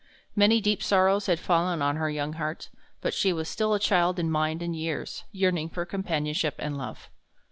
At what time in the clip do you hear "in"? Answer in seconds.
4.17-4.31